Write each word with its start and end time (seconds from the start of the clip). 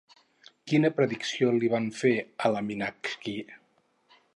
Quina 0.71 0.91
predicció 1.01 1.51
li 1.57 1.71
van 1.75 1.87
fer 2.01 2.15
a 2.49 2.53
la 2.57 2.65
Minakxi? 2.71 3.41